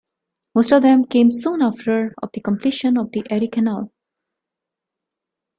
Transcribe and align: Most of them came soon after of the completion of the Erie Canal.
Most 0.55 0.71
of 0.73 0.81
them 0.81 1.05
came 1.05 1.29
soon 1.29 1.61
after 1.61 2.15
of 2.23 2.31
the 2.33 2.41
completion 2.41 2.97
of 2.97 3.11
the 3.11 3.23
Erie 3.29 3.47
Canal. 3.49 3.91